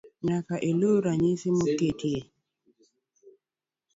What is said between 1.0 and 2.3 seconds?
ranyisi moket e